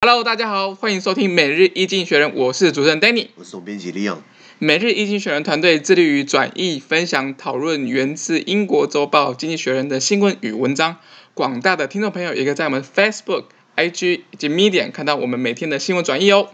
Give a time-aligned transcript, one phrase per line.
[0.00, 4.18] Hello，大家好，欢迎收听每日一经济学人，我是主持人 Danny，我是总编辑 Leon。
[4.60, 10.98] 每日一经济学人团队致力于转译、分享、讨论源自英国周报《经济学人》的新闻与文章。
[11.34, 16.50] 广大的听众朋友也可以在我们 Facebook、IG 以及 Medium 看到我们每天的新闻转译哦。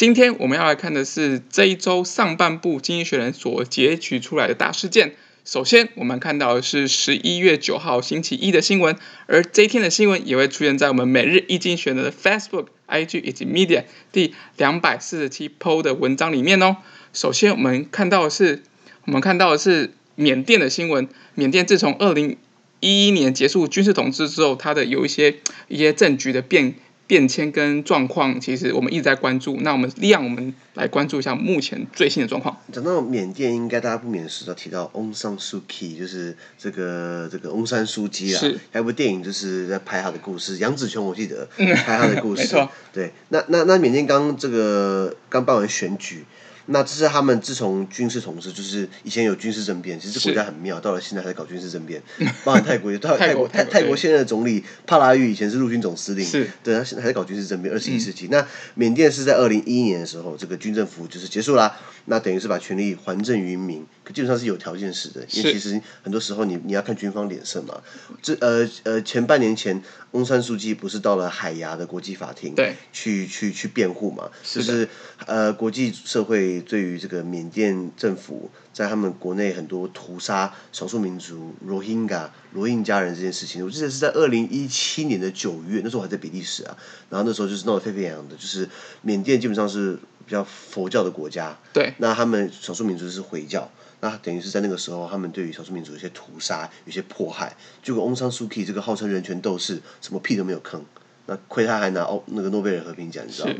[0.00, 5.14] 今天我们要来看的是这一周上半部《经济学人》所截取出来的大事件。
[5.44, 16.78] 首先，我们看到的是十一月九号星期一的新闻，而这一天的新闻也会出现在我们每日一经济学人的 Facebook、IG 以及 Media 第两百四十七 PO 的文章里面哦。
[17.12, 18.62] 首先，我们看到的是，
[19.04, 21.06] 我们看到的是缅甸的新闻。
[21.34, 22.38] 缅甸自从二零
[22.80, 25.36] 一一年结束军事统治之后，它的有一些
[25.68, 26.76] 一些政局的变。
[27.10, 29.56] 变迁跟状况，其实我们一直在关注。
[29.62, 32.56] 那我们让我们来关注一下目前最新的状况。
[32.70, 38.38] 讲到缅甸，应该大家不免是要提到翁山苏姬，就是这个这个翁山苏姬啊。
[38.38, 38.56] 是。
[38.70, 42.42] 还有部电影就是在拍他的故事，杨紫琼我记得拍他的故 事。
[42.42, 42.70] 没错。
[42.92, 46.24] 对，那那那缅甸刚这个刚办完选举。
[46.72, 52.00] 那这是他们自从军事统治，就是以前有军事政变，其实这国家很妙，到了现在还在搞军事政变。
[52.44, 57.74] 包含泰国，泰泰国泰泰国现在的总理帕拉育以前是陆军总司令，是对，他现在还在搞军事政变。
[57.74, 61.76] 二十一世纪，嗯、那缅甸是在二零一一年的时候，这个军政府就是结束啦，
[62.06, 67.80] 那等于是把权力还政于民，可基本上是有条件式的，因为其实很多时候你你要看军方脸色嘛。
[68.22, 69.82] 这呃呃前半年前，
[70.12, 74.88] 翁山书记不是到了海牙的国际法庭，对，去去去辩护嘛，是就是
[75.26, 76.60] 呃国际社会。
[76.62, 86.76] 对于这个缅甸政府在他们国内很多屠杀少数民族罗兴加罗印加人这件事情，我记得是在二零一七年的九月，那时候我还在比利时啊，
[87.08, 88.68] 然后那时候就是闹得沸沸扬扬的，就是
[89.02, 93.70] 缅甸基本上是比较佛教的国家，对，那他们少数民族是回教，
[94.00, 100.80] 那等于是在那个时候，他们对于少数民族有些屠杀，有些迫害，结果翁桑苏姬这个号称人权斗士，什么屁都没有吭，
[101.26, 103.54] 那亏他还拿欧那个诺贝尔和平奖，你知道吗？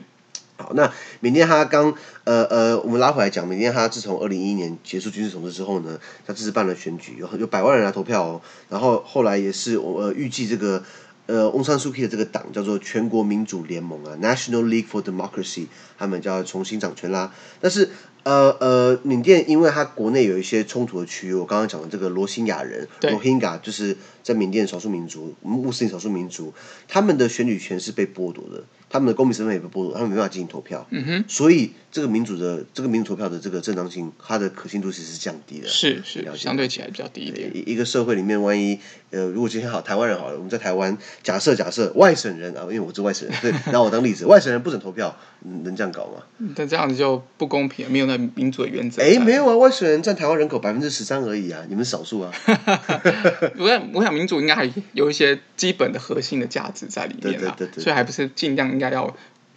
[0.56, 1.94] 好，那缅甸他刚
[2.24, 8.42] 呃呃，我们拉回来讲，缅甸他自从二零一一年结束军事统治之后呢，他这次办了选举，有有百万人来投票哦。
[8.68, 10.84] 然后后来也是我呃预计这个
[11.30, 17.32] 呃翁山苏姬的这个党叫做全国民主联盟啊，National League for Democracy，他们就要重新掌权啦。
[17.60, 17.88] 但是
[18.24, 26.52] 呃呃，缅甸因为它国内有一些冲突的区域，我刚刚讲的这个罗兴亚人，罗兴亚就是在缅甸少数民族，穆斯林少数民族，
[26.88, 28.64] 他们的选举权是被剥夺的。
[28.92, 37.50] 他们的公民身份也被剥夺，他们没办法进行投票，嗯哼，所以这个民主的这个民主投票的这个正当性，它的可信度其实是降低的，是是，相对起来比较低一点。
[37.54, 38.78] 一一个社会里面，万一
[39.10, 45.16] 呃，如果今天好台湾人好了，我们在台湾假设假设外省人啊，因为我是外省人，对， 拿我当例子，外省人不准投票，
[45.64, 46.22] 能这样搞吗？
[46.54, 49.02] 但这样子就不公平，没有那民主的原则。
[49.02, 52.32] 哎，没有啊，外省人占台湾人口百分之十三而已啊，你们少数啊。
[53.58, 59.12] 我想，我想民主应该还有一些基本的核心的价值在里面啊，对对对，所以还不是尽量应该要。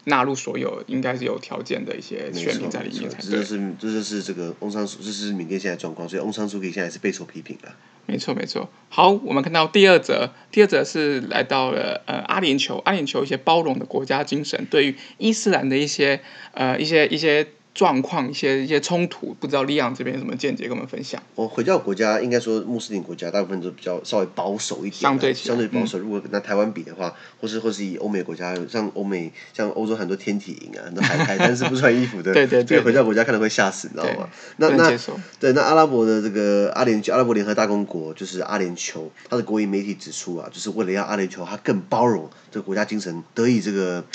[0.06, 3.31] 纳入所有应该是有条件的一些选民在里面才对。
[3.31, 7.72] 这就是这就是这个翁山苏，这是缅甸现在状况，所以翁山苏姬现在是备受批评的。
[8.06, 8.69] 没错没错。
[8.90, 16.22] 好，我们看到第二则，第二则是来到了呃阿联酋，阿联酋一些包容的国家精神，对于伊斯兰的一些
[16.53, 17.47] 呃一些一些。
[17.73, 21.22] 状况一些一些冲突，不知道利昂这边有什么见解跟我们分享？
[21.34, 25.97] 我回教国家应该说穆斯林国家大部分都比较稍微保守一点，相对相对保守。
[25.97, 34.29] 嗯、如果跟那台湾比的话，或是或是以欧美国家，像欧美像欧洲很多天体营啊，很多海海滩是不穿衣服的，对 对对，回教国家看了会吓死，你知道吗？
[34.57, 34.95] 那那
[35.39, 44.06] 对那阿拉伯的这个阿联阿拉伯联合大公国就是阿联酋，它的国营媒体指出啊，就是为了让阿联酋它更包容，这个国家精神得以这个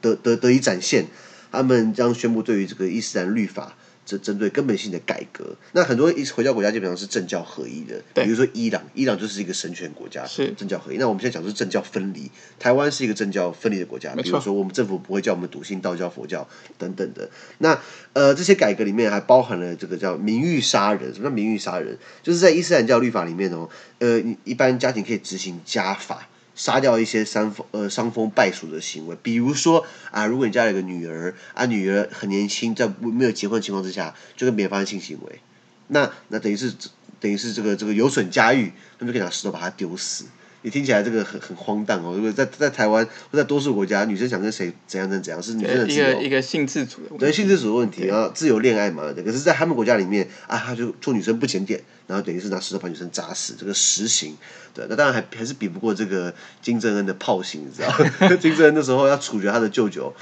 [0.00, 1.04] 得得得以展现。
[1.50, 5.54] 他们将宣布对于这个伊斯兰律法这针对根本性的改革。
[5.72, 10.96] 那很多伊斯回教国家基本上是政教合一的，比如说伊朗，伊朗就是一个神权国家，是政教合一。
[10.96, 17.28] 那我们现在讲的是政教分离，台湾是一个政教分离的国家，比如说我们政府不会叫我们笃信道教、佛教等等的。
[17.58, 17.78] 那
[18.14, 21.12] 呃，这些改革里面还包含了这个叫名誉杀人。
[21.12, 21.98] 什么叫名誉杀人？
[22.22, 23.68] 就是在伊斯兰教律法里面哦，
[23.98, 26.26] 呃，一般家庭可以执行家法。
[26.58, 35.38] 杀掉一些伤风呃伤风败俗的行为，比如说啊，如果你家有个女儿啊，女儿很年轻，在没有结婚的情况之下就跟别人发生性行为，
[35.86, 36.74] 那那等于是
[37.20, 40.24] 等于是这个这个有损家誉，他们就可以拿石头把她丢死。
[40.62, 49.04] 你听起来这个很很荒诞哦，如果在在台湾或在多数国家，女生想跟谁怎样怎样怎样，是女生的自由，一个一个性自主的问题，对性自主的问题啊，自由恋爱嘛。
[49.14, 54.36] 可是，在他们国家里面啊，他就做女生不检点，然后等于是拿石头把女生砸死，这个实刑。
[54.74, 58.36] 对，那当然还还是比不过这个金正恩的炮刑，你知道？
[58.36, 60.12] 金正恩那时候要处决他的舅舅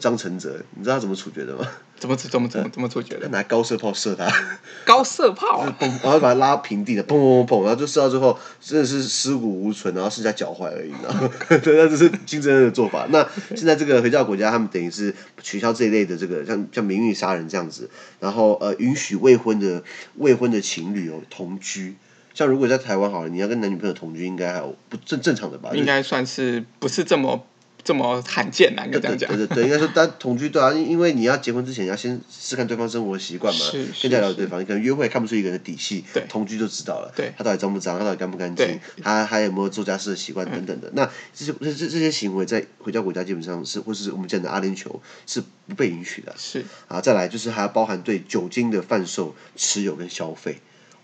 [0.00, 1.66] 张承泽，你知道他怎么处决的吗？
[2.02, 3.28] 怎么怎么怎么怎么处决的？
[3.28, 4.28] 拿高射炮射他。
[4.84, 11.30] 高射炮、啊，然后把他拉平地的，砰砰砰砰，然后就射到最后真的是尸骨无存，然后剩下脚踝而已，你知道吗？
[11.62, 13.06] 对，那这是金正恩的做法。
[13.10, 19.84] 那现在这个回教国家，他们等于是取消这一类的这个像像名誉杀人这样子，然后呃允许未婚的
[20.16, 21.96] 未婚的情侣哦同居。
[22.34, 25.70] 像如果在台湾好了，你要跟男女朋友同居，应该还有不正正常的吧？
[25.74, 27.46] 应该算是不是这么
[27.84, 28.86] 这么罕见啊？
[28.86, 29.28] 应该这样讲。
[29.28, 33.60] 对对对，应该说单同居对啊，因为你要结婚之前，你要先试看对方生活习惯嘛，
[34.00, 34.60] 更加了解对方。
[34.60, 37.12] 你可能约会看不出一个人的底细，同居就知道了。
[37.14, 37.98] 对，他到底脏不脏？
[37.98, 38.80] 他到底干不干净？
[39.02, 40.88] 他还有没有做家事的习惯等等的？
[40.88, 46.34] 嗯、那这些这这这些行为在回教国家基本上是，或是我们讲的阿联酋是不被允许的。
[46.38, 50.56] 是啊，再来就是还要包含对酒精的贩售、持有跟消费。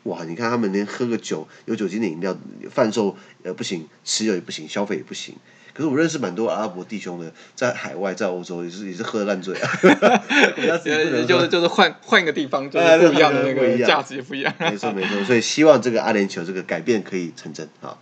[0.08, 0.24] 哇！
[0.24, 2.36] 你看他们连喝个酒，有酒精的饮料
[2.70, 5.34] 贩售呃不行，持有也不行，消费也不行。
[5.72, 9.70] 可是我认识蛮多阿拉伯弟兄的，在海外在欧洲也是也是喝的烂醉啊。
[11.26, 14.52] 就是就是换换一个地方，就是不一样的那个价值也不一样。
[14.58, 17.96] 没错没错，所以希望这个阿联酋这个改变可以成真啊。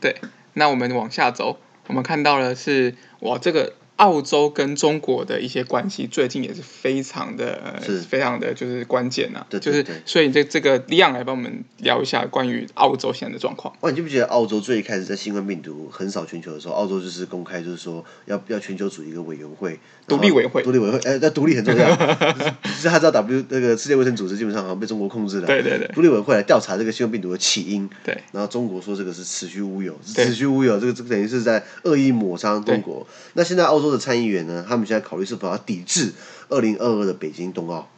[0.00, 0.16] 对，
[0.54, 3.74] 那我们往下走，我们看到了是哇这个。
[4.00, 8.00] 澳洲跟中国的一些关系最近也是非常的，是。
[8.00, 13.72] 非常的就是关键呐、啊，对对对就是所以这这个李昂来帮我们聊一下关于澳洲现在的状况。
[13.82, 21.94] 哇，你记不记得澳洲最一开始在新冠病毒横扫全球的时候，澳洲就是公开就是说要要全球组一个委员会，独立委员会，独立委员会，哎，那独立很重要，
[22.64, 33.06] 就是他知道 W 那个世界卫生组织基本上好像被中国控制了，对对对，独立委员会来调查这个新冠病毒的起因，对，然后中国说这个是子虚乌有，子虚乌有，这个这个等于是在恶意抹杀中国。
[33.34, 34.64] 那现在澳洲的参议员呢？
[34.68, 36.12] 他们现在考虑是否要抵制
[36.48, 37.88] 二零二二的北京冬奥，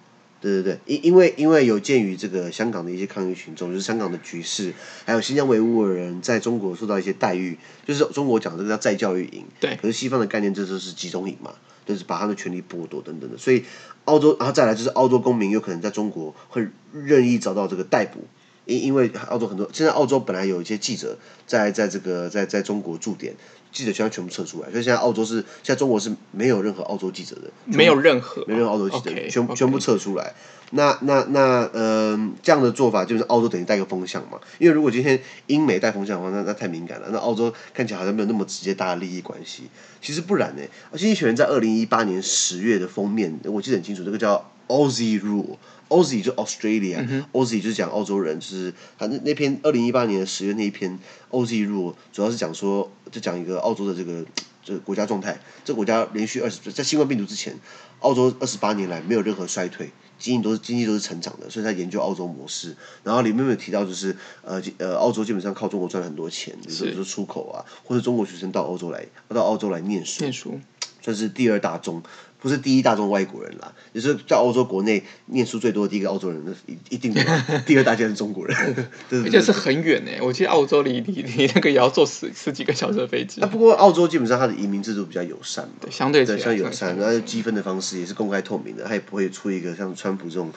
[0.41, 4.73] 对对对，因因为因为有鉴于这个香港的一些抗议群众，就是香港的局势，
[5.05, 11.53] 还有新疆维吾尔人在中国受到一些待遇，就是中国讲这个叫再教育营，对，可是西方的概念这就是集中营嘛，
[11.87, 13.65] 就是把他的权利剥夺等等的，所以
[14.05, 18.25] 澳洲，然后再来就是澳洲公民有可能在中国会任意遭到这个逮捕，
[18.65, 23.35] 因因为澳洲很多现在澳洲本来有一些记者在在这个在在中国驻点。
[23.73, 30.35] 记者全全部撤出来，所以现在澳洲是，现在中国是没有任何澳洲记者的，没有任何，没有任何澳洲记者，okay, 全.全部撤出来。
[30.73, 37.09] 那那那嗯、呃，这样的做法就是澳洲等于带个风向嘛，因为如果今天英美带风向的话，那那太敏感了。
[37.13, 39.63] 那澳洲看起来好像没有那么直接大的利益关系，
[40.03, 40.63] 其实不然呢。
[40.91, 45.57] 而经济学人在二零一八年十月的封面，我记得很清楚，这个叫 Aussie Rule。
[45.93, 50.99] Aussie 就 Australia，Aussie、嗯、就是讲澳洲人，就是他那那篇二零一八年的十月那一篇
[51.31, 54.25] Aussie Rule，主要是讲说，就讲一个澳洲的这个
[54.65, 57.55] 这个国家状态，这个国家连续二十在新冠病毒之前，
[58.01, 62.75] 澳洲二十八年来没有任何衰退，经济都是经济都是成长的，所以他研究澳洲模式，
[63.05, 70.59] 然后里面有提到就是呃呃澳洲基本上靠中国赚了很多钱，比如说出口啊，或者中国学生到欧洲来到澳洲来念书，念书。
[71.05, 72.01] 算是第二大宗。
[72.43, 77.23] 不是第一大众外国人啦，也是在欧洲国内念书最多的第一个澳洲人，那一一定的。
[77.65, 78.57] 第二大件是中国人，
[79.25, 80.11] 而且是很远呢。
[80.21, 83.41] 我记得澳洲离离离那个也要坐十十几个小时的飞机。
[83.41, 90.51] 那不过澳洲基本上它的移民制度比较友善嘛，相对比较友善，然后积分的方式也是公开透明的，它也不会出一个像川普这种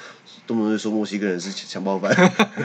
[0.47, 2.11] 动不动就说墨西哥人是强暴犯。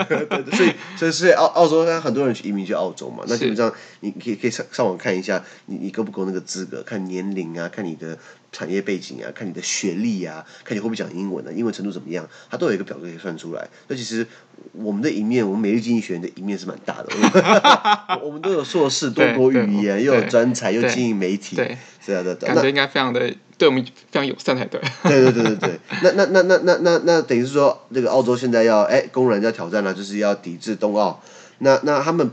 [0.56, 3.70] 所以所以所以澳澳洲很多人去移民去澳洲嘛，那基本上
[4.00, 8.18] 你可以可以上上网看一下，你你够不够那个资格，看年龄啊，看你的。
[8.52, 13.68] 产业背景啊，看你的学历啊，看你会不会讲英文啊，英文程度怎么样，它都有一个表格可以算出来。
[13.88, 14.26] 那其实
[14.72, 17.08] 我们的一面，我们每日经济学院的一面是蛮大的。
[18.22, 24.80] 我们 都有硕士，多国语言，又有专才，又经营媒体，对，是啊，对，感觉应该非常的对我们非常友善才对。
[25.04, 31.22] 对对对对对，那那那那那那那等于是说，这个澳洲现在要哎公然要挑战了，就是要抵制冬奥。
[31.58, 32.30] 那那他们。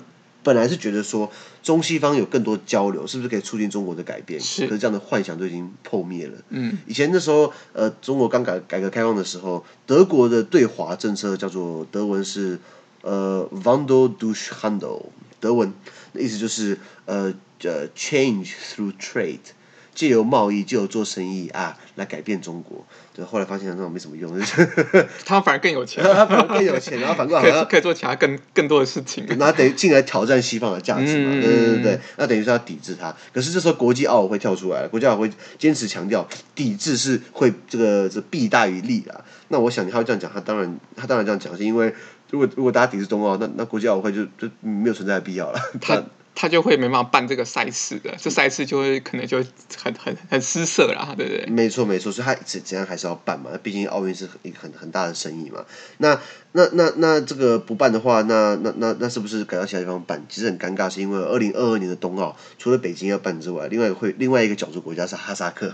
[0.48, 1.30] 本来是觉得说
[1.62, 4.40] 中西方有更多交流，是不是可以促进中国的改变？
[4.40, 6.38] 是，可是这样的幻想都已经破灭了。
[6.52, 12.58] 嗯，以前那时候，呃，中国刚改改革开放的时候，德国的对华政策叫做德文是
[13.02, 15.08] 呃 Wandel durch Handel，
[15.42, 15.74] 德文
[16.14, 19.52] 的意思就是呃呃 change through trade。
[19.98, 22.86] 借由贸易，借由做生意啊，来改变中国。
[23.16, 24.32] 对，后来发现那种没什么用，
[25.26, 29.26] 他反而更有钱， 他反而更有钱，然后反过来可以做其他更更多的事情。
[29.40, 31.32] 那等于进来挑战西方的价值嘛？
[31.34, 33.12] 嗯、对对对对，那等于是要抵制它。
[33.34, 39.26] 可是这时候国际奥委会跳出来了，国际奥委会坚持强调抵制是会这个这弊大于利啊。
[39.48, 41.92] 那我想他会这样讲，他当然他当然这样讲，是因为
[42.30, 45.60] 如果如果大家抵制冬奥，那那国际奥委会就就没有存在的必要了。
[45.82, 46.04] 他。
[46.40, 49.44] 他就会没办法办这个赛事的，这赛事就会可能就
[49.76, 51.48] 很很很失色啦，对不对？
[51.48, 55.66] 没错没错，所以他怎怎样还是要办嘛，毕竟奥运是一个很很大的生意嘛。
[55.98, 56.22] 那
[56.58, 60.26] 那那那这个不办的话，那那那那是不是改到其他地方办？
[60.28, 65.72] 其实很尴尬，是因为二零二二年的冬奥，除了北京要办之外，另外会另外一个角逐国家是哈萨克。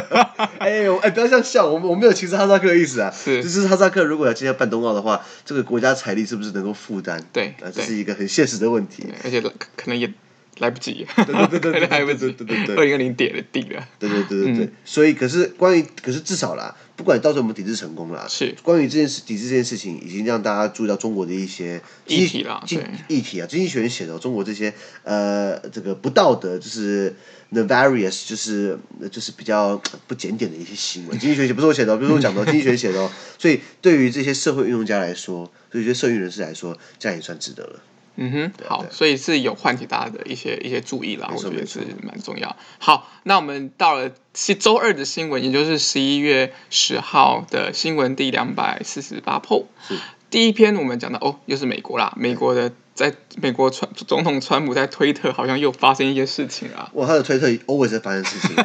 [0.58, 7.22] 哎呦哎，不要这样笑，我们我没有歧视哈萨克的意思啊，是就是哈萨克如果要今天办冬奥的话，这个国家财力是不是能够负担？
[7.30, 10.10] 对，这是一个很现实的问题，而且可能也。
[10.58, 27.14] 来不及，对对对对对来不及，对对对，二零二零点了定了，对对对对对，所以可是关于可是至少啦，不管到时候我们抵制成功了，是关于这件事抵制这件事情，已经让大家注意到中国的一些议题了，经议题啊，经济学人写的中国这些呃这个不道德就是
[27.52, 28.78] nefarious 就是
[29.10, 37.80] 就是比较不检点的一些行为，经济学不是我写的，不是我讲的，经济学写的，所以对于这些社会运动家来说，对于这些社运人士来说，这样也算值得了。
[38.16, 42.56] 嗯哼，好，所以是有唤起大家的一些一些注意啦，我觉得是蛮重要。
[42.78, 49.42] 好，那我们到了是周二的新闻，也就是十一月十号的新闻第两百四十八。
[49.88, 49.98] 是，
[50.30, 52.72] 第一篇我们讲到哦，又是美国啦，美国的。
[52.94, 56.88] 在美国川总统川普在推特好像又发生一些事情啊！
[56.94, 58.54] 哇，他的推特 always 在发生事情，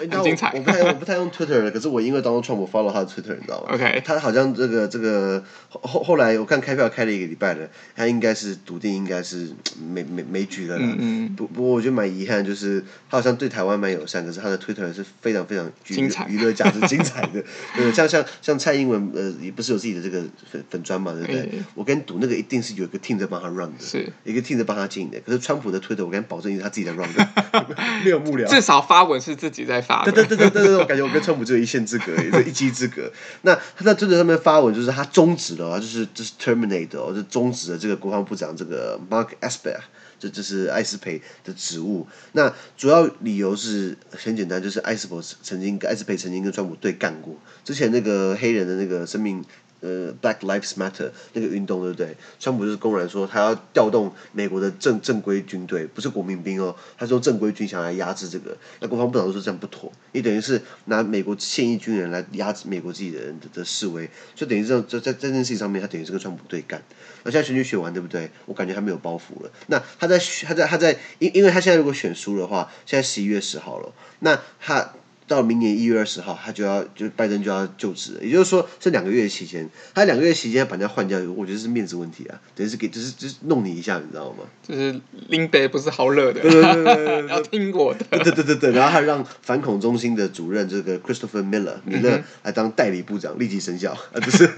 [0.00, 0.52] 很精彩。
[0.54, 7.66] 我不太我不太用 Twitter 了，可是我因为当初川普 follow 他的 Twitter，你知道吗？OK，他好像这个这个后后来我看开票开了一个礼拜了，
[7.96, 9.48] 他应该是笃定应该是
[9.80, 10.76] 没没没局了。
[10.78, 11.34] 嗯嗯。
[11.34, 17.42] 不不过我觉得蛮遗憾，就是他好像对台湾蛮友善，可是他的 Twitter 是非常非常精彩，娱乐价值精彩的。
[17.74, 21.48] 对，像像像蔡英文呃，也不是有自己的这个粉粉砖嘛，对不对？
[21.74, 23.84] 我跟你赌那个一定是有一个 team 在帮他 run 的。
[23.84, 24.12] 是。
[24.24, 27.28] 一个 team 在帮他经营的，可是川普的推特，我敢保证，是他自己在 run 的，
[28.04, 28.46] 没有幕僚。
[28.48, 30.04] 至少发文是自己在发。
[30.04, 33.10] 对对对对对对，我感觉我跟川普只有一线之隔，就 一击之隔。
[33.42, 39.78] 那他在推特上面发文，就是他终止了，就是就是 terminate 哦，就终止了这个国防部长这个 Mark Esper，
[40.18, 42.06] 就就是艾斯培的职务。
[42.32, 49.44] 那主要理由是很简单，就是艾斯培曾经跟艾斯培曾经跟川普对干过，之前那个黑人的那个生命。
[49.84, 52.16] 呃，Black Lives Matter 那个运动对不对？
[52.40, 58.56] 川普就是公然说他要调动美国的正正规军队，不是国民兵哦，他说正规军想来压制这个。
[58.80, 66.82] 那国防部长说这样不妥，你等于是拿美国现役军人来压制美国自己的人的，的示威，就等于这在在这件事情上面，他等于是跟川普对干。
[67.22, 68.30] 那现在选举选完对不对？
[68.46, 69.50] 我感觉他没有包袱了。
[69.66, 74.94] 那他在他在他在因因为他现在如果选输的话，现在十一月十号了，那他。
[75.26, 84.44] 到明年一月二十号，他就要就拜登就要就职了，也就是说这两个月期间，他两个月期间把人家换掉，我觉得是面子问题啊，等于是给就是就是弄你一下，你知道吗？
[84.62, 88.04] 就是林北不是好惹的，对对对对，要听我的。
[88.10, 94.50] 对对对对对，然后他让反恐中心的主任这个 Christopher Miller 米勒来当代理部长，立即生效啊，不是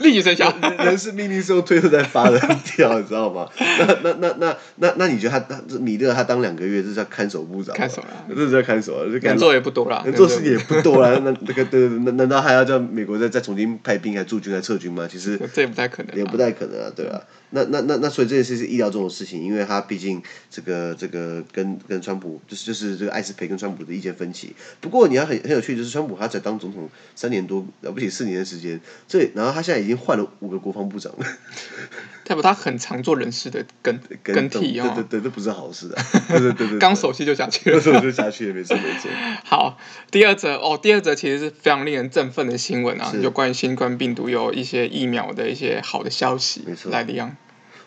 [0.00, 2.38] 立即生效，人事命令是用推特在发的，
[2.76, 3.48] 掉，你知道吗？
[3.58, 7.74] 那那那那那那你觉得他他米勒他当两个月这是叫看守部长？
[7.74, 15.08] 看守啊，这是在看守啊，能做也不多了，能做事情也不多了，那那个对，难难道还要叫美国再再重新派兵还驻军还撤军吗？
[15.10, 17.22] 其实这也不太可能，也不太可能啊，对吧？
[17.50, 24.54] 那那那那所以这件事是意料中的事情，因为他毕竟这个这个跟跟川普就是就是这个艾斯培跟川普的意见分歧。
[24.80, 31.26] 不过你要很很有趣，就是川普他才当总统三年多，了不起四年的时间，这然后他现在已经换了五个国防部长了。
[32.24, 36.04] 代表他很常做人事的更更替哦，对对对，这不是好事啊！
[36.28, 39.10] 对对对对，刚熟悉就下去了，熟悉就下去了，没错没错。
[39.44, 39.76] 好，
[40.12, 47.34] 第二则哦，第二则其实是非常令人振奋的新闻啊，就关于新冠病毒有一些疫苗的一些好的消息，没错，来的样。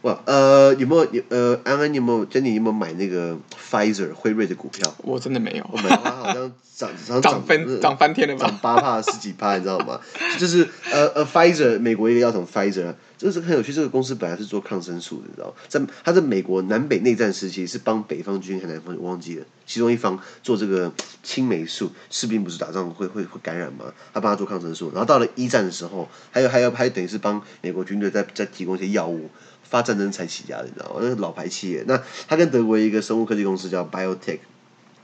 [0.03, 4.93] 哇，呃，有没有呃，安安，你有没有珍妮，你有没有买那个 Pfizer 辉瑞的股票？
[4.97, 8.47] 我真的没有，我买它好像涨涨涨翻涨翻天了吧？
[8.47, 10.01] 涨八帕十几帕，你知道吗？
[10.37, 13.71] 就是呃呃，Pfizer 美国一个药厂 Pfizer，这个是很有趣。
[13.71, 15.55] 这个公司本来是做抗生素的，你知道？
[15.69, 19.45] 在它在美国南北内战时期是帮北方军和南方，我忘记了。
[19.65, 20.91] 其中一方做这个
[21.23, 23.85] 青霉素，士兵不是打仗会会会感染吗？
[24.13, 29.29] 他帮他做抗生素，然后到了一战的时候，还有还有还有等于是帮美国军队在在提供一些药物。
[29.73, 30.99] 发战争才起家的，你知道吗？
[31.01, 34.37] 那是老牌企业，那他跟德国一个生物科技公司叫 BioTech，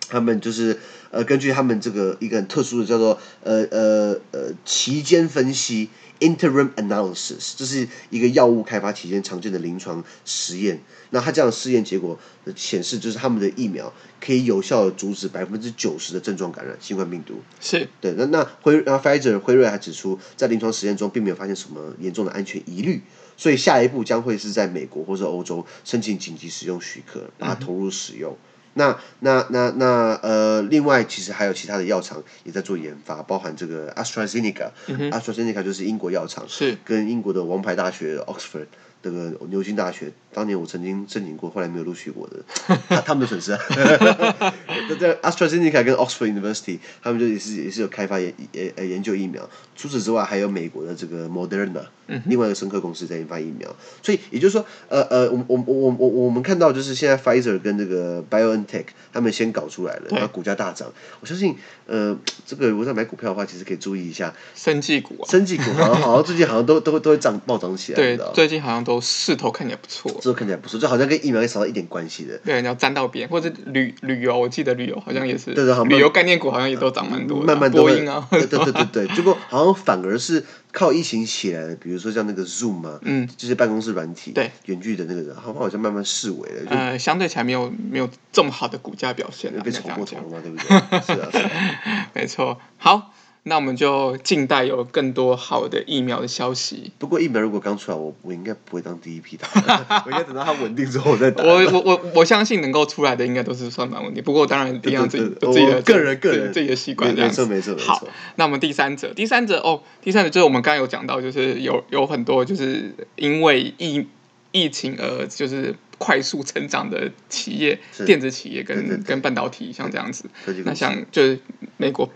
[0.09, 0.77] 他们就是
[1.11, 5.89] 呃根据他们这个一个很特殊的叫做呃呃呃期间分析
[6.19, 10.81] （interim analysis），这是一个药物开发期间常见的临床实验。
[11.11, 12.19] 那他这样的试验结果
[12.55, 13.91] 显示，就是他们的疫苗
[14.23, 17.41] 可以有效的阻止百分之九十的症状感染新冠病毒。
[17.59, 18.13] 是对。
[18.17, 23.01] 那那辉然后 Pfizer 辉瑞还指出，在临床实验中并没有发现什么严重的安全疑虑。
[23.37, 28.33] 所以下一步将会是在美国或者欧洲申请紧急使用许可，把它投入使用。
[28.33, 28.37] 嗯、
[28.79, 29.85] 那那那那
[30.23, 38.67] 呃，另外其实还有其他的药厂也在做研发，包含这个 AstraZeneca，AstraZeneca、嗯、AstraZeneca 就是英国药厂，是跟英国的王牌大学 Oxford
[39.03, 42.43] 这个牛津大学，当年我曾经申请过，后来没有录取我的，
[42.89, 43.59] 他他们的损失啊。
[44.99, 48.33] 在 AstraZeneca 跟 Oxford University，他们就也是也是有开发研
[48.75, 49.49] 呃研究疫苗。
[49.75, 51.83] 除此之外，还有美国的这个 Moderna，
[52.25, 53.73] 另外一个生科公司在研发疫苗。
[54.01, 60.91] 所以也就是说，呃呃，我我我我我们看到就是现在 Pfizer 跟这个 BioNTech 他们先搞出来了，然后股价大涨。
[61.19, 67.95] 我相信，呃，这个如果在买股票的话，其实可以注意一下，生技股啊，生技股好像 好像最近好像都都都会涨暴涨起来。
[67.97, 70.11] 对，最近好像都势头看起来不错。
[70.21, 72.37] 势头看起来不错，就好像跟疫苗也少了一点关系的。
[72.45, 80.43] 对，你要沾到边，或者旅旅游，我记得旅游好像也是，对对，旅游概念股好像也都涨蛮多的，慢慢波音啊，对对对对，结果好像反而是。
[80.71, 86.69] 靠疫情起来的，比如说像那个 Zoom 啊，嗯，就是办公室软体，对，远距的那个人，好像好像慢慢式微了。
[86.69, 90.67] 呃，相对起来没有没有这么好的股价表现，被炒过头了嘛，对不对？
[91.01, 92.59] 是啊，是啊， 没错。
[92.77, 93.13] 好。
[93.49, 96.91] 那我们就静待有更多好的疫苗的消息。
[96.99, 99.47] 不过疫苗如果刚出来，我我应该不会当第一批打，
[100.05, 101.43] 我应该等到它稳定之后再打。
[101.43, 104.23] 我我我我相信能够出来的应该都是算蛮稳定。
[104.23, 107.45] 不过当然一样自己自己的个人个人自己的习惯这样子。
[107.47, 107.93] 没错没错没错。
[107.93, 114.05] 好，那我们第三者，第三者哦，第三者就是我们刚刚有讲到，就是有有很多就是因为疫
[114.51, 120.25] 疫情而就是快速成长的企业，电子企业跟跟半导体像这样子。
[120.63, 121.39] 那像就是
[121.77, 122.07] 美国。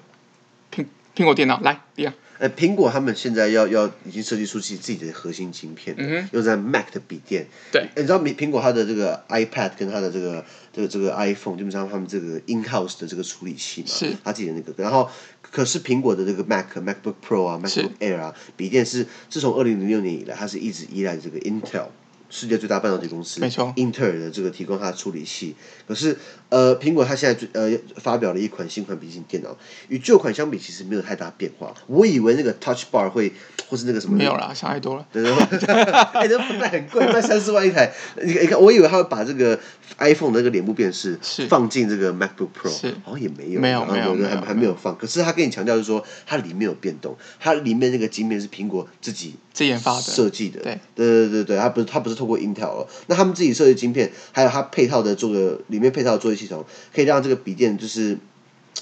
[1.16, 2.14] 苹果电脑来，一样。
[2.40, 7.46] 呃，苹果他们现在要要已经设计出自己自己的核心晶片，嗯，用在 Mac 的笔电。
[7.72, 10.44] 对，你知道苹苹果它的这个 iPad 跟它的这个
[10.74, 14.74] 这个这个 iPhone，基本上他们这个 in-house 的这个处理器嘛，是，它自己的那个。
[14.82, 15.08] 然后，
[15.42, 21.86] 可是苹果的这个 Mac、MacBook Pro 啊、MacBook Air 啊，笔电是自从二零零六年以来，它是一直依赖这个 Intel。
[22.34, 25.56] 世界最大半导体公司，没错，英特尔的这个提供它的处理器。
[25.88, 26.18] 可是，
[26.50, 29.56] 呃，苹果它现在最呃发表了一款新款笔记本电脑，
[29.88, 31.72] 与旧款相比，其实没有太大变化。
[31.86, 33.32] 我以为那个 Touch Bar 会，
[33.70, 35.06] 或是那个什么，没有啦，想太多了。
[35.12, 35.74] 对对对，
[36.14, 37.94] 哎，这卖很贵，卖三四万一台。
[38.24, 39.60] 你你看，我以为他会把这个
[40.00, 44.98] iPhone 的那个脸部辨识放进这个 MacBook Pro，好像也没有，没有没有，还还没有放。
[44.98, 49.36] 可是他跟你强调是说，它里面有变动，它里面那个晶片是苹果自己。
[49.54, 56.64] 自研发的设计的，对对对对对，它不是它不是透过 Intel 哦，那他们自己设计晶片，还有它配套的这个里面配套的作业系统，
[56.96, 58.18] 可以让这个笔电就是。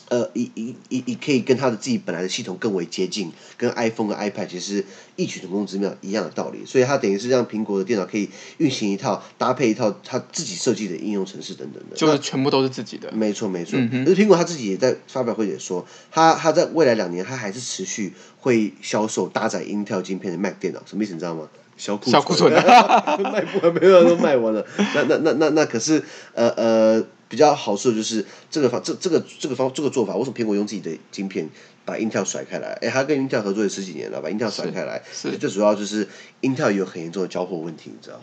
[0.08, 6.66] 呃，以以以以可以跟它的自己本来的系统更为接近，跟 iPhone 和 iPad 其实异曲同工之妙，一样的道理。
[6.66, 13.10] 所以它等于是让苹果的电脑可以运行一套搭配一套它自己设计的应用程式等等的，就是全部都是自己的。
[13.14, 21.48] 没错没错，可是苹果它自己也在发表会也说，它它在未来两年它还是持续会销售搭载 Intel 晶片的 Mac 电脑，什么意思你知道吗？
[21.82, 22.54] 小库存，存
[23.32, 24.64] 卖不完，没有都卖完了。
[24.78, 27.04] 那那那那那可是呃呃。
[27.32, 31.48] 比较好处的就是这个方这这个这个方这个做法，为什么苹果用自己的晶片
[31.86, 32.78] 把 Intel 甩开来？
[32.82, 36.06] 哎，他跟 Intel 合作也十几年了，把 Intel 甩开来，最主要就是
[36.42, 38.20] Intel 有很严重的交货问题，你知道？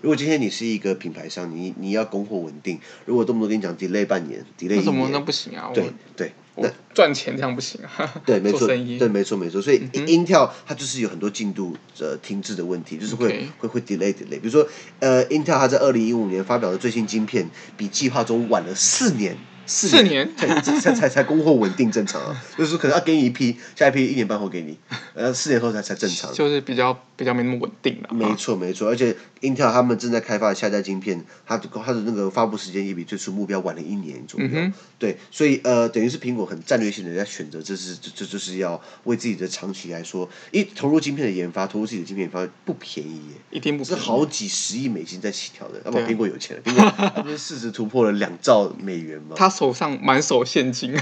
[0.00, 5.70] 如果今天你是一个品牌商，你你要供货稳定，如果动不动跟你讲 delay 半年，delay 一年，那那不行啊？
[5.72, 6.32] 对对。
[6.62, 8.14] 那赚钱这样不行啊！
[8.26, 9.62] 对，没错，对，没错，没错。
[9.62, 14.40] 所以 Intel 它就是有很多进度呃停滞的问题，就是会会会 delay delay。
[14.40, 14.66] 比如说
[15.00, 19.36] 呃，Intel 它在二零一五年发表的最新晶片，比计划中晚了四年。
[19.68, 24.78] 四年才才才才供货稳定正常啊， 就是可能要给你一批，下一批一年半后给你，
[25.14, 26.32] 呃，四年后才才正常。
[26.32, 28.08] 就是比较比较没那么稳定了。
[28.14, 34.48] 没错没错，而且 Intel 他们正在开发的下一代晶片，它它的那个发布时间也比最初目标晚了一年左右。
[34.50, 45.80] 嗯、对，所以呃，等于是苹果很战略性的在选择，这是这这就是要为自己的长期来说，一投入晶片的研发，投入自己的晶片研发不便宜耶，一定不是好几十亿美金在起跳的。
[45.84, 49.36] 那么苹果有钱了，苹果 它不是市值突破了两兆美元吗？
[49.58, 50.92] 手上满手现金，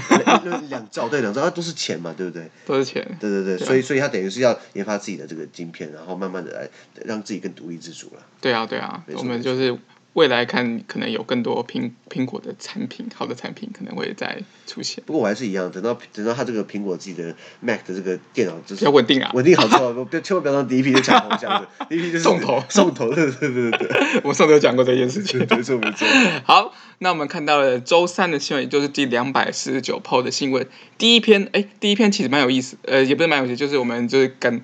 [0.67, 2.49] 两兆对两兆，那都是钱嘛，对不对？
[2.65, 3.05] 都是钱。
[3.19, 6.67] 对对对，所以所以他等于是要研发自己的这个晶片，然后慢慢的来
[7.05, 8.21] 让自己更独立自主了。
[8.41, 9.77] 对啊对啊，我们就是。
[10.17, 15.03] 未来看可能有更多苹苹果的产品，好的产品可能会再出现。
[15.05, 24.21] 不过我还是一样，等到等到它这个苹果自己的 Mac 的这个电脑就是要稳定啊，稳定好之后，不千万不要当第一批就抢红箱的， 第一批就是送头送头， 对对对对对。
[24.23, 26.07] 我上次有讲过这件事情，没错没错。
[26.43, 30.67] 好，那我们看到了周三的新闻，也就是第两百四十九 PO 的新闻。
[30.97, 34.63] 第一篇，哎，第一篇其实蛮有意思，呃，也不是蛮有意思，就是我们就是跟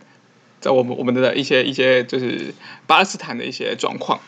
[0.60, 2.56] 在我们我们的一些一些就是
[2.88, 4.20] 巴勒斯坦的一些状况。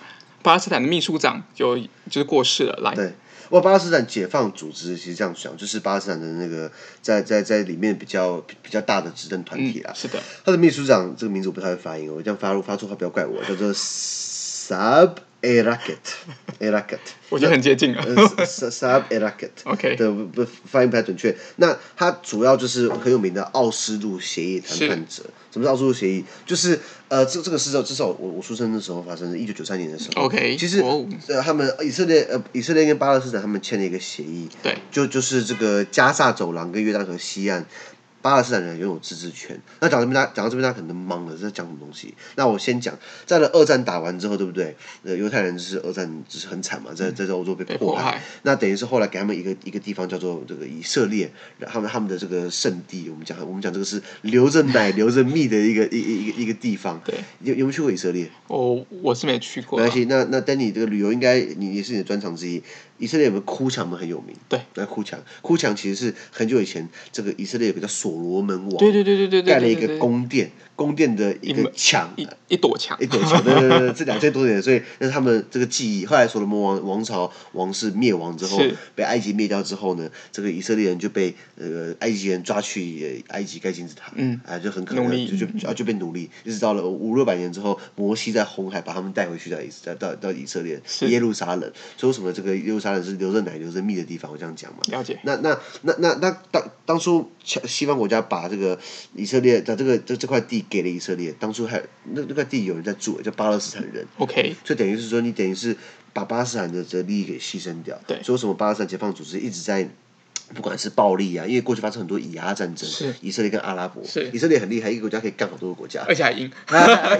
[0.45, 2.93] 巴勒斯坦的秘书长就就是过世了，来。
[2.93, 3.13] 对，
[3.49, 9.95] 我巴勒斯坦解放组织其实这样想，就是巴勒斯坦的那个在在在里面比较比较大的执政团体啦、嗯。
[9.95, 10.19] 是的。
[10.45, 13.73] 他的秘书长这个名字我不太会发音，我这样发发错话不要怪我，叫做
[15.45, 15.77] Saab
[16.59, 16.97] Eraket，Eraket，
[17.29, 18.03] 我觉得很接近啊。
[18.45, 21.35] Saab Eraket，OK，的，不发音不太准确。
[21.57, 25.23] 那它主要就是很有名的奥斯陆协议谈判者。
[25.51, 26.25] 什么是奥斯陆协议？
[26.45, 26.77] 就是
[27.07, 30.23] 呃，这这个是至少我我出生的时候发生的，一九九三年的时候。
[30.23, 30.83] OK，其实
[31.29, 37.65] 呃，他们以色列呃，以色列跟巴勒斯坦他们签了一个协议，对，就就是这个加萨走廊跟约旦河西岸。
[38.25, 39.55] 巴勒斯坦人拥有自治权。
[39.79, 42.11] 那讲这边，他讲到这边，他可能懵了，在讲什么东西？
[42.35, 44.75] 那我先讲，在了二战打完之后，对不对？
[45.03, 48.19] 呃，犹太人就是二战就是很惨嘛，在在欧洲被迫害。
[48.41, 51.31] 那等于是后来给他们一个一个地方叫做这个以色列，
[51.67, 56.99] 他们他们的这个圣地，我们讲我们讲这个是流着奶流 着蜜的一个一一个一个地方。
[57.05, 58.27] 对，有有没有去过以色列？
[58.47, 59.77] 我我是没去过。
[59.77, 62.63] 没关系，那那丹尼这个旅游应该你也是你的专长之一。
[62.97, 64.35] 以色列有没有哭墙门很有名？
[64.47, 70.51] 对，那哭墙，哭墙其实是很久以前这个以色列有个叫所罗门王，对对对对对，盖了一个宫殿。
[70.75, 76.05] 宫殿的一个墙，一一朵墙，一朵墙，对对对，这两千多年，所以那是他们这个记忆。
[76.05, 78.61] 后来所罗门王王朝王室灭亡之后，
[78.93, 91.71] 被埃及灭掉之后呢，这个以色列人就被呃埃及人抓去埃及盖金字塔，嗯，啊就很可能就就啊就被奴隶，一直到了五六百年之后，摩西在红海把他们带回去到以到到到以色列耶路撒冷。
[91.97, 94.31] 所以为什么这个耶路撒冷是流着奶流着蜜的地方？
[94.31, 94.79] 我这样讲嘛。
[94.87, 95.19] 了解。
[95.23, 98.77] 那那那那那当当初西方国家把这个
[99.15, 100.63] 以色列的这个这这块地。
[100.67, 104.05] 给了以色列，当初还那那块地有人在住，叫巴勒斯坦人。
[104.17, 105.77] OK，就等于是说，你等于是
[106.11, 107.97] 把巴勒斯坦的这利益给牺牲掉。
[108.07, 108.21] 对。
[108.23, 109.87] 所以什么巴勒斯坦解放组织一直在，
[110.53, 116.51] 不管是暴力啊，因为过去发生很多以阿战争，是以色列跟阿拉伯，是以色列很厉害，一个国家可以干好多个国家，而且还 赢，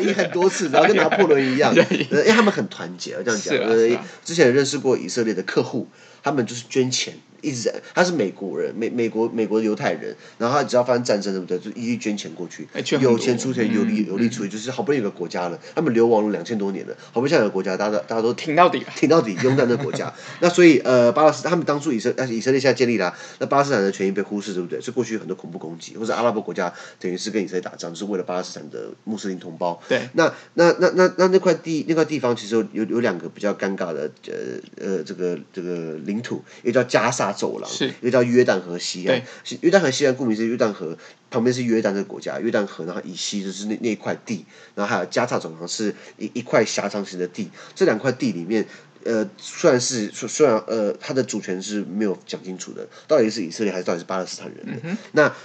[0.02, 1.74] 赢很多次，然后跟拿破仑一样，
[2.12, 4.06] 因为他们很团结，这样讲。
[4.24, 5.88] 之前认识过以色列的客户，
[6.24, 7.14] 他们就是捐钱。
[7.46, 11.60] 一直在，他是美国人，美美国美国犹太人，然后他只要发生战争，对不对？
[11.60, 12.68] 就一律捐钱过去，
[13.00, 20.12] 有钱出钱，有力有力出力，就是好不容易有个国家了，他们流亡了两千多年了，好不容易有个国家，大家大家都挺 到底，挺到底，拥戴那个国家。
[20.42, 24.82] 那所以呃，巴勒斯坦他们当初以色以色列现在建立了，那巴勒斯坦的权益被忽视，对不对？
[24.82, 29.80] 是过去很多恐怖攻击，或者阿拉伯国家等于是跟以色列打仗，就是为了巴勒斯坦的穆斯林同胞。
[29.88, 30.10] 对。
[30.14, 34.34] 那那那那那那块地那块地方其实有有两个比较尴尬的呃
[34.80, 37.94] 呃这个这个领土，一个叫加萨走廊，是。
[38.10, 39.22] 叫约旦河西岸，
[39.62, 40.98] 约旦河西岸顾名思义，约旦河
[41.30, 48.66] 旁边是约旦这个国家，约旦河然后以西就是那那一块地，然后还有加萨走廊是一一块狭长型的地，这两块地里面，
[49.04, 54.82] 呃，虽然是虽然呃，它的主权是没有讲清楚的，到底是以色列还是到底是巴勒斯坦人的？
[54.84, 55.36] 嗯、那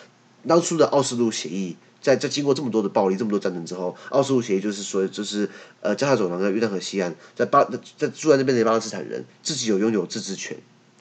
[0.46, 5.50] 当初的奥斯陆协议，在在经过这么多的暴力、这么多战争之后，奥斯陆协议就是说，就是
[5.80, 7.64] 呃，加沙走廊跟约旦河西岸，在巴
[7.98, 10.56] 在住在那边的巴勒斯坦人自己有拥有自治权。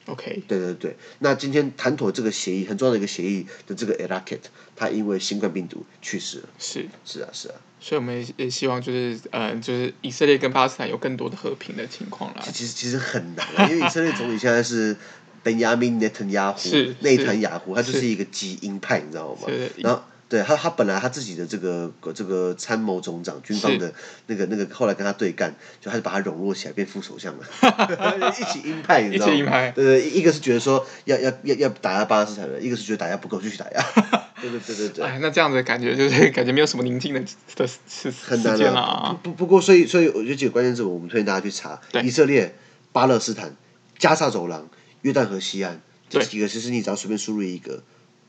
[0.10, 4.40] OK，对对对，那今天谈妥这个协议很重要的一个协议的这个 Eraket，
[4.76, 6.50] 他因为新冠病毒去世了。
[6.58, 12.44] 是是啊是啊，所以我们也希望就是呃就是以色列跟巴勒斯坦有更多的和平的情况啦。
[12.52, 14.96] 其实其实很难， 因为以色列总理现在是
[15.44, 16.70] 本雅明内塔尼亚胡，
[17.00, 19.48] 内塔尼亚胡，他就是一个极鹰派，你知道吗？
[19.78, 20.04] 然后。
[20.30, 23.92] 对他，他本来他自己的这个这个参谋总长军方的
[24.28, 27.44] 那个那个，后来跟他对干，就他就把他笼络起来变副首相了，
[28.40, 29.34] 一起鹰派，你知道吗？
[29.34, 29.72] 一起鹰派。
[29.72, 33.84] 对对，一个是觉得说要要要要打压巴勒斯坦人，一个是觉得打压不够，继续打压。
[34.40, 35.04] 对对对对对。
[35.04, 37.20] 哎，那这样子感觉就是感觉没有什么宁静的
[37.56, 39.20] 的时很难了啊。
[39.24, 42.56] 不不过，所以所以我觉得几个关键字，我们推荐大家去查：以色列、
[42.92, 43.56] 巴勒斯坦、
[43.98, 44.70] 加沙走廊、
[45.02, 47.82] 约旦河西岸这几个，其实你只要随便输入一个。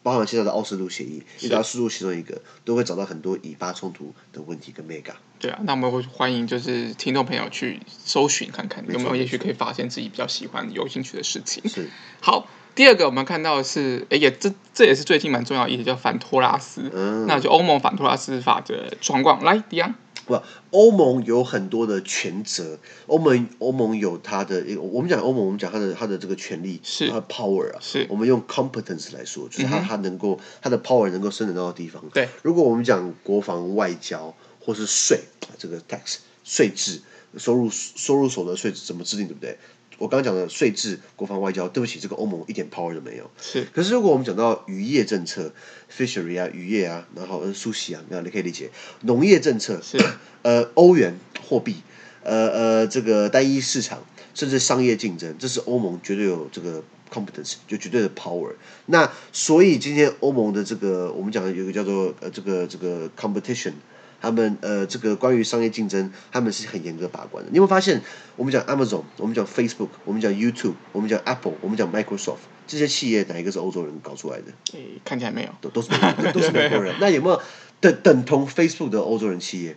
[0.03, 5.13] 包含现在的奥斯陆协议，你只要输入其中一个，都会找到很多以巴冲突的问题跟 mega。
[5.39, 11.69] 对啊，那我们会欢迎就是听众朋友去搜寻看看，有没有也许可以发现自己比较喜欢、有兴趣的事情。
[11.69, 11.89] 是。
[12.21, 16.91] 好，第二个我们看到的是，哎，也这这也是最近蛮重要的议题，叫反托拉斯。
[16.95, 17.27] 嗯。
[17.27, 19.95] 那就欧盟反托拉斯法的状况，来，迪安。
[20.31, 22.79] 不，欧盟有很多的权责。
[23.07, 27.79] 欧盟，欧盟有它的我们讲欧盟，我们讲它的它的这个权力，是它的 power 啊。
[27.81, 28.07] 是。
[28.09, 32.03] 我们用 competence 来说，就是它它能够它的 power 能够伸展到的地方。
[32.15, 32.29] 对。
[32.43, 35.21] 如果我们讲国防、外交或是税，
[35.59, 37.03] 这个 tax 税制、
[37.37, 39.59] 收入收入所得税怎么制定，对不对？
[40.01, 43.31] 我刚刚讲的税制、国防、外交，对不起，这个欧盟一点 power 都没有。
[43.39, 43.67] 是。
[43.75, 45.53] 可是如果我们讲到渔业政策
[45.95, 48.71] ，fishery 啊，渔业啊，然后苏西啊，那你可以理解，
[49.03, 49.99] 农业政策是。
[50.41, 51.77] 呃，欧元货币，
[52.23, 56.83] 呃呃，这个单一市场，甚至商业竞争，这是欧盟绝对有这个
[57.13, 58.55] competence，就绝对的 power。
[58.87, 63.75] 那所以今天欧盟的这个，我们讲的有一个叫做呃这个这个 competition。
[64.21, 67.51] 他们呃，这个关于商业竞争，他们是很严格把关的。
[67.51, 68.01] 你有没有发现，
[68.37, 74.53] 我们讲 Amazon，我们讲 Facebook，我们讲 YouTube，我们讲 Apple，我们讲 Microsoft，这些企业哪一个是欧洲人搞出来的？
[74.75, 76.95] 诶，看起来没有，都都是美都是美国人。
[77.01, 77.41] 那有没有
[77.81, 79.77] 等等同 Facebook 的欧洲人企业？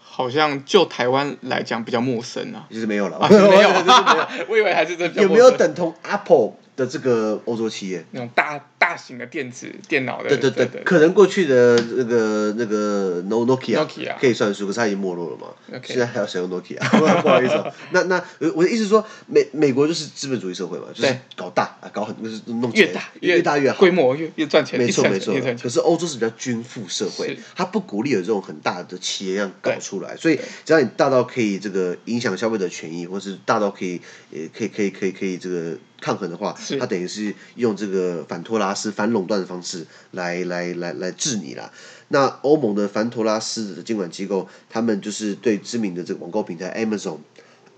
[0.00, 2.66] 好像就台湾来讲比较陌生啊。
[2.70, 3.66] 其实没有了，啊、没有， 没有，
[4.48, 6.52] 我以为还是这有没有等同 Apple？
[6.76, 13.84] 的这个欧洲企业，那种大大型的电子电脑的，对对对，可能过去的那个那个 No Nokia
[14.20, 15.48] 可以算数，可是它已经没落了嘛。
[15.82, 16.78] 现在还要使用 Nokia，
[17.20, 17.64] 不好意思。
[17.90, 18.22] 那那
[18.54, 24.78] 我的意思是说，美美国就是资本主义社会嘛，就是搞大啊，搞很就是弄越大越大越好，规模越越赚钱。
[24.78, 25.34] 没错没错。
[25.60, 35.76] 可是欧洲是比较均富社会，它不鼓励有这种很大的企业这样搞出来，所以只要你大到可以这个影响消费者权益，或是大到可以呃可以可以可以可以这个。
[35.98, 41.72] 抗衡的话，它等于是用这个反托拉斯、反垄断的方式来来来来治你啦。
[42.08, 47.18] 那欧盟的反托拉斯的监管机构，他们就是对知名的这个网购平台 Amazon，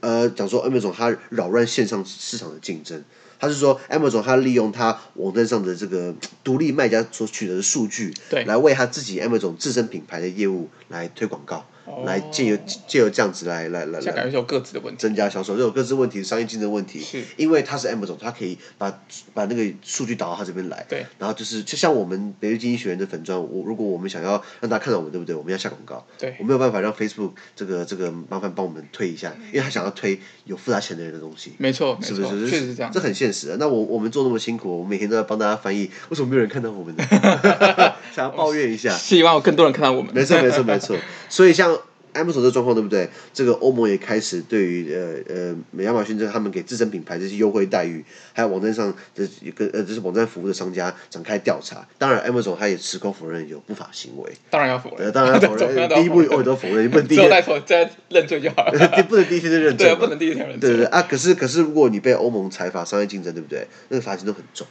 [0.00, 3.02] 呃，讲说 Amazon 它扰乱线上市场的竞争，
[3.40, 11.64] 他是说 Amazon 它利用它网站上的这个独立卖家所取得的数据，对，来为他自己 Amazon 自身品牌的业务来推广告。
[12.04, 17.00] 来借由借由这样子来来来来，感觉有各自的问题，增加销售，这有各自问题，商业竞争问题。
[17.00, 19.00] 是，因为他是 Amazon，他可以把
[19.34, 20.84] 把那个数据导到他这边来。
[20.88, 21.06] 对。
[21.18, 25.34] 然后就是，就像我们每日经济学院的粉砖，我如果我们想要让大家看到我们，对不对？
[25.34, 26.06] 我们要下广告。
[26.18, 26.34] 对。
[26.38, 31.52] 我没有办法让 Facebook 这个这个麻烦帮我们推一下，因为他想要推有付他钱的人的东西。
[31.58, 32.48] 没错，是不是？
[32.48, 32.92] 确实是这样。
[32.92, 33.56] 这很现实啊。
[33.58, 37.04] 那我我们做那么辛苦，我每天都要帮大家翻译，为什么没有人看到我们呢？
[38.14, 38.90] 想要抱怨一下。
[38.90, 40.14] 希望有更多人看到我们。
[40.14, 40.96] 没错，没错，没错。
[41.28, 41.77] 所以像。
[42.14, 43.08] Amazon 这状况对不对？
[43.32, 51.86] 这个欧盟也开始对于呃呃，亚马逊这他们给自身品牌这些优惠待遇，还有网站上的一个呃，这是网站服务的商家展开调查。
[51.98, 54.32] 当然，Amazon 他也矢口否认有不法行为。
[54.50, 55.06] 当然要否认。
[55.06, 55.88] 呃，当然要否认。
[55.88, 57.28] 第一步我也都否认，你不能第一天。
[57.30, 59.02] 再否再认罪就好了。
[59.08, 59.88] 不能第一天就认罪。
[59.88, 60.70] 对，不能第一天认罪。
[60.70, 61.02] 对对对啊！
[61.02, 63.66] 可是可是，如果你被欧盟裁罚商业竞争，对不对？
[63.88, 64.66] 那个罚金都很重，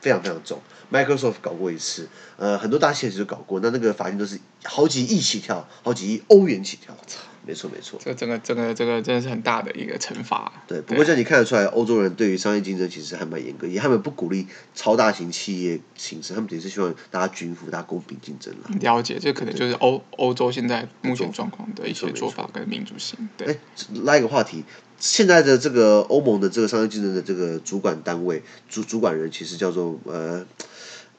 [0.00, 0.60] 非常非常重。
[0.92, 6.96] Microsoft 搞过一次，呃，很多大企业其实搞过，那那个法金都是好几亿起跳，好几亿欧元起跳。
[7.06, 10.52] 操没错没错，这整个整个这个真的是很大的一个惩罚。
[10.66, 18.68] 对，不过像你看得出来，欧洲人对于商业竞争其实还蛮严格，也他们不鼓励超大型企业形成，他们也是希望大家均富，大家公平竞争了。
[18.80, 23.16] 了解，这可能就是欧欧洲现在目前状况的一些做法跟民主性。
[23.36, 23.58] 对，哎，
[24.02, 24.64] 拉一个话题，
[24.98, 30.44] 现在的这个欧盟的这个商业竞争的这个主管单位主主管人其实叫做呃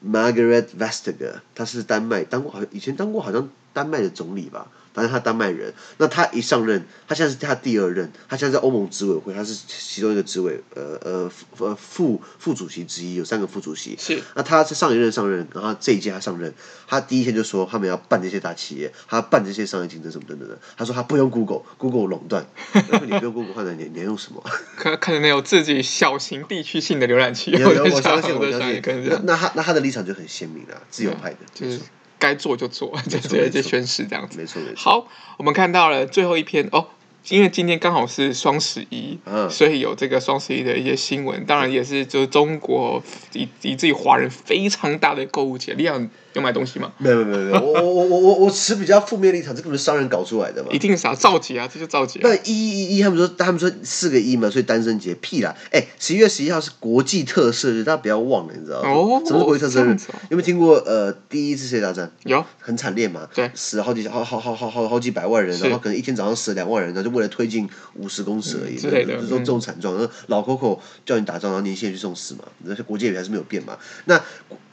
[0.06, 4.66] Margaret Vestager，他是丹麦当过好像以前当过好像丹麦的总理吧。
[4.94, 13.96] 反正他丹麦人，那他一上任，他现在是他第二任，他现在在欧盟执委会，他是其中一个执委，呃呃呃副副主席之一，有三个副主席。
[13.96, 14.20] 是。
[14.34, 16.52] 那他是上一任上任，然后这一届他上任，
[16.88, 20.58] 他第一天就说他们要办这些大企业，他要办这些商业竞争什么等等的。
[20.76, 22.44] 他说他不用 Google，Google 垄断。
[22.72, 24.42] 那你不用 Google 换了，你你用什么？
[24.76, 27.52] 可 可能有自己小型地区性的浏览器。
[27.52, 28.82] 有有，我相信我相信。
[28.84, 31.38] 那那他那他的立场就很鲜明了，自由派的。
[31.54, 31.78] 就是。
[32.18, 34.38] 该做就做，就直接就宣誓这样子。
[34.38, 34.76] 没错没错。
[34.76, 36.86] 好，我们看到了最后一篇哦。
[37.30, 43.02] 因为今天刚好是双十一，嗯，所以有这个双十一的一些新闻，当然也是就是中国
[43.34, 45.74] 以以至于华人非常大的购物节。
[45.76, 46.92] 你想有买东西吗？
[46.98, 50.70] 没有没有没有， 我我我我我持比较负面立场，这个不是商人搞出来的吗？
[50.72, 52.20] 一定是啊，造节啊，这就造节。
[52.22, 55.54] 那一一一，他们说他们说四个一嘛，所以单身节屁啦！
[55.70, 58.90] 哎，十一月十一号是国际特色日，大家不要忘了，你知道吗？
[58.90, 59.96] 哦，什么是国际特色日？
[60.30, 62.10] 有没有听过呃第一次世界大战？
[62.24, 67.18] 有，很惨烈嘛，对，死了好几好好好好好好几百万人，然后可能一天早上死了两万人，然后就。
[67.18, 70.08] 为了推进五十公尺而已，就是说这种惨状。
[70.28, 72.44] 老 Coco 叫你打仗，然后你现在去送死嘛？
[72.62, 73.76] 那些国际也还是没有变嘛？
[74.04, 74.22] 那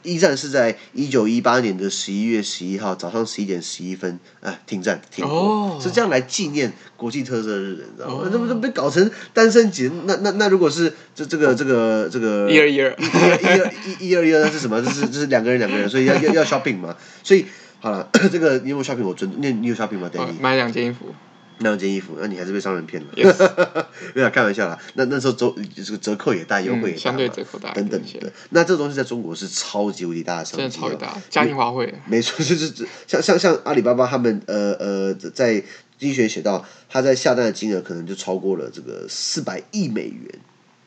[0.04, 8.28] 一战是在一九一八年的十一月十一号早上十一点十一分，哎，停战停火，哦、是这样来纪念国际特色日的，你知道吗？
[8.30, 9.90] 这不是被搞成单身节？
[10.04, 14.80] 那那那如果是这这个这个这个一二一二一二一一二一二，那是什么？
[14.82, 16.96] 这是这是两个人两个人，所以要要要 shopping 嘛？
[17.22, 17.46] 所以
[17.80, 19.04] 好了， 这个你有 shopping？
[19.04, 21.14] 我尊你你有 shopping 吗？Danny 买两件衣服。
[21.58, 23.08] 那两件衣服，那你还是被商人骗了。
[23.14, 23.34] Yes.
[24.14, 24.78] 没有开玩笑啦。
[24.94, 28.32] 那那时候折这个折扣也大，优惠也大，相对折扣大等等的。
[28.50, 31.94] 那这东西在中国是超级无敌大的商机，真的超级大， 嘉年华会。
[32.06, 35.54] 没错，就是像像像阿里巴巴他们呃呃在
[35.98, 40.30] 经济学写到，他在下单的金额可能就超过了这个四百亿美元。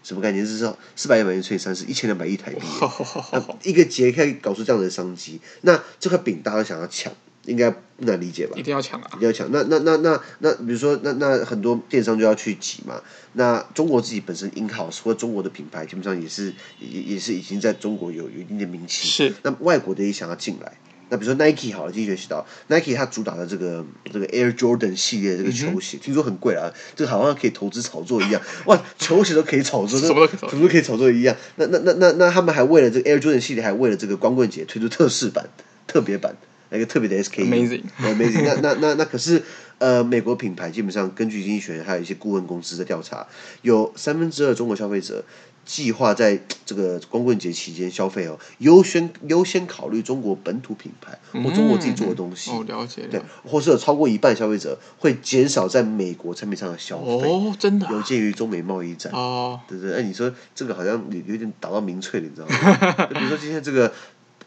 [0.01, 0.43] 什么概念？
[0.43, 2.61] 就是说四百亿美元乘以三是，一千两百亿台币。
[3.63, 7.11] 一个节可以搞出这样的商机，那这块饼大家都想要抢。
[7.49, 8.53] 应该不难理解吧？
[8.55, 9.09] 一定要抢啊！
[9.15, 9.51] 一定要抢。
[9.51, 13.01] 那那那那那，比如说，那那很多电商就要去挤嘛。
[13.33, 19.07] 那中国自己本身 in house 或中国的品牌，基本上也是也也是已经在中国有有一定的名气。
[19.07, 19.33] 是。
[19.43, 20.77] 那外国的也想要进来。
[21.11, 23.83] 那比如说 Nike 好了，继续学习到 Nike 它主打的这个
[24.13, 28.39] 这个 Air Jordan 系列这个球鞋，听说很贵啊，这个好像可以投资炒作一样。
[28.65, 31.35] 哇，球鞋都可以炒作，什么什么都可以炒作一样。
[31.55, 35.49] 那那那那那他们还为了这个 Air Jordan 系列，还为了这个光棍节推出特仕版、
[35.87, 36.37] 特别版。
[36.69, 38.43] 那个特别的 SKU，amazing，amazing。
[38.61, 39.43] 那那那那可是
[39.77, 43.27] 呃，美国品牌基本上根据经济学还有一些顾问公司的调查，
[43.61, 45.23] 有三分之二中国消费者。
[45.65, 52.49] 计划在这个光棍节期间消费哦，优先优先考虑中国本土品牌或中国自己做的东西。
[52.49, 53.03] 哦，了解。
[53.11, 57.29] 对，或是有超过一半消费者会减少在美国产品上的消费。
[57.29, 57.85] 哦，真的。
[57.91, 59.13] 有鉴于中美贸易战。
[59.13, 59.59] 哦。
[59.67, 63.05] 对对，哎，你说这个好像有有点打到民粹了，你知道吗？
[63.13, 63.93] 比如说今天这个。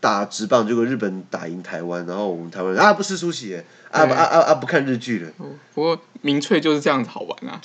[0.03, 3.55] 打直棒，结果日本打赢台湾，然后我们台湾人啊不吃苏喜，
[3.89, 5.31] 啊不啊啊啊不看日剧了。
[5.73, 7.61] 不过民粹就是这样子好玩啊，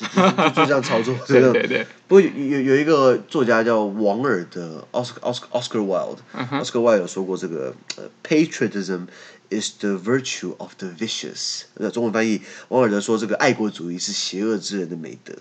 [0.55, 1.15] 就这样操作。
[1.27, 1.87] 对对对。
[2.07, 9.07] 不过有有有一个作家叫王尔的，Oscar Oscar Oscar Wilde，Oscar Wilde 有说过这个呃 patriotism。
[9.49, 11.61] Is the virtue of the vicious？
[11.75, 15.33] 那中文翻译，王尔德说这个爱国主义是邪恶之人的美德。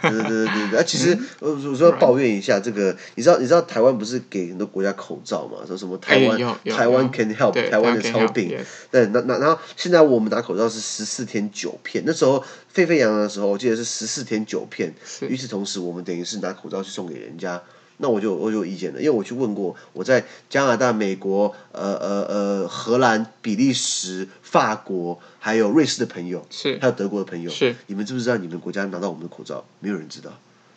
[0.00, 0.78] 对对对对对。
[0.78, 5.66] 啊，其实我我说要抱怨一下这个，你知道你知道台湾不是给很多国家口罩嘛？
[5.66, 8.56] 说什么台湾台湾 can help，台湾的超病。
[8.92, 14.94] 对，那那然后现在我们拿口罩是十四天九片，那时候沸沸扬扬的时候，我记得是十四天九片。
[15.22, 17.60] 与此同时，我们等于是拿口罩去送给人家。
[17.98, 29.64] 那我就我就有意见了，因为我去问过，我在加拿大、美国、呃呃呃荷兰、比利时、法国，还有瑞士的朋友，是，还有德国的朋友，是，你们知不知道你们国家拿到我们的口罩？
[29.80, 30.32] 没有人知道。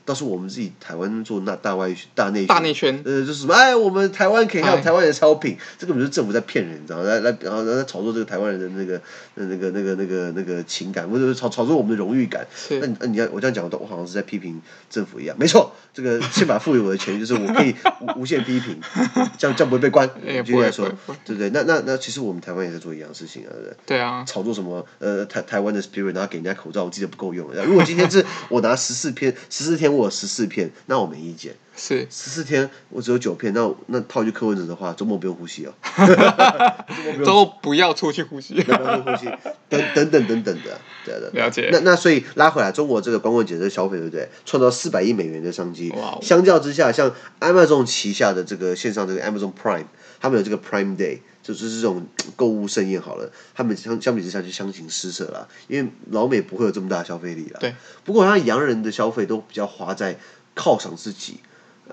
[0.05, 7.03] 倒是我们自己台湾做那大外大内大内圈，呃，就是什么哎，我们台湾可以还台湾的超品，这个不是政府在骗人，你知道吗？
[7.03, 9.01] 来来，然后来炒作这个台湾人的那个
[9.35, 12.45] 那那个那个那个那个情感，或者炒炒作我们的荣誉感。
[12.69, 15.35] 那那你要我这样讲，我我好像是在批评政府一样。
[15.39, 17.75] 没错，这个宪法赋予我的权利就是我可以
[18.17, 18.79] 无限批评，
[19.37, 20.09] 这样这样不会被关。
[20.45, 20.87] 继续来说，
[21.25, 21.49] 对不对？
[21.51, 23.75] 那那那其实我们台湾也在做一样事情啊，对不对？
[23.85, 24.23] 对啊。
[24.27, 24.85] 炒作什么？
[24.99, 27.47] 呃，台台湾的 spirit，然后给人家口罩，我记得不够用。
[27.65, 30.71] 如果今天是我拿十四片，十四天我有十四片。
[30.85, 31.55] 那我没意见。
[31.73, 33.53] 是十四天，我只有九片。
[33.53, 35.73] 那那套句柯文哲的话，周末不用呼吸哦。
[37.23, 38.55] 周末不要出去呼吸。
[38.61, 39.25] 不要呼吸。
[39.69, 41.31] 等等等等等的，对的。
[41.33, 41.69] 了解。
[41.71, 44.27] 那那所以拉回来，中国这个光棍节的消费，对不对？
[44.45, 45.89] 创造四百亿美元的商机。
[45.91, 46.17] 哇。
[46.21, 49.85] 相较之下，像 Amazon 旗下的这个线上这个 Amazon Prime，
[50.19, 53.31] 他们有这个 Prime Day，就是这种购物盛宴好了。
[53.53, 57.59] 他们相相比之下就相形失色了，因为老美不会有这么大的消费力了。
[57.59, 57.75] 对。
[58.03, 60.17] 不过，像洋人的消费都比较花在。
[60.53, 61.39] 犒赏自己，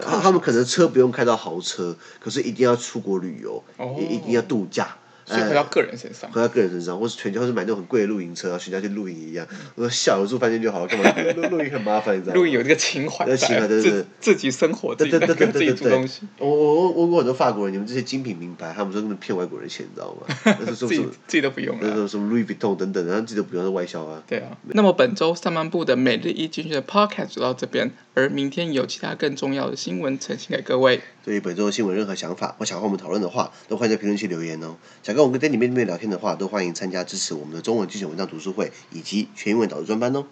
[0.00, 3.62] 他们可能车不用开到豪车，可是一定要出国旅游，
[3.96, 4.96] 也一定要度假。
[5.28, 9.46] 所以回到个人身上，回到个人身上，或是全家，或是买那种很贵的露营车，然后全家去露营一样。
[9.74, 12.40] 我说小的住饭店就好了，干嘛露 露营很麻烦，你知道吗？
[12.40, 16.08] 露营有这个情怀，情怀对对对，自己生活，对对对对对对。
[16.38, 20.54] 我我我问过很多法国人，你们这些精品名牌，他们说他们骗外国人钱，你知道吗？
[20.74, 22.08] 自己自己都不用了。
[22.08, 24.22] 什么 Louis Vuitton 等等，然后自己都不用是外销啊。
[24.26, 24.56] 对啊。
[24.68, 31.00] 那么本周上半部的每日一经济学的 Podcast 就到这边，而明天有其他更重要的新闻呈现给各位。
[31.28, 34.78] 对于本周的新闻任何想法或想和我们讨论的话，都欢迎在评论区留言哦。
[35.02, 40.24] 想跟我们跟里面里面聊天的话，都欢迎参加支持我们的中文精选文章读书会以及全英文导读专班哦。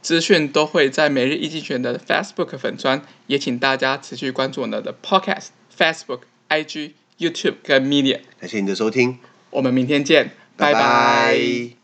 [0.00, 8.20] 资讯都会在每日一精选的 Facebook 粉专，也请大家持续关注我们的 Podcast、Facebook、IG、YouTube 跟 Media。
[8.40, 9.18] 感谢您的收听，
[9.50, 10.80] 我们明天见，拜拜。
[10.80, 11.77] 拜拜。